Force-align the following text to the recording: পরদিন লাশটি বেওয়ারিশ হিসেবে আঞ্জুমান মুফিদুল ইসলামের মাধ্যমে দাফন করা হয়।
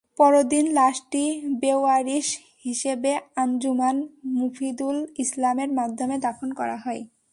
পরদিন 0.19 0.65
লাশটি 0.73 1.23
বেওয়ারিশ 1.61 2.27
হিসেবে 2.65 3.11
আঞ্জুমান 3.35 3.95
মুফিদুল 4.35 4.97
ইসলামের 5.17 5.69
মাধ্যমে 5.73 6.15
দাফন 6.25 6.49
করা 6.53 6.77
হয়। 6.77 7.01